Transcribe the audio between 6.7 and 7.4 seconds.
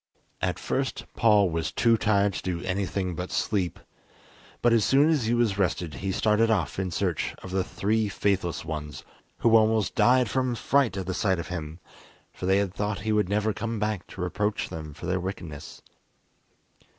in search